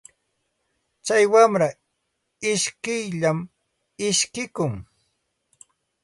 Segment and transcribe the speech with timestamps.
[1.05, 1.67] Tsay wamra
[2.51, 3.39] ishkiyllam
[4.07, 4.73] ishkikun.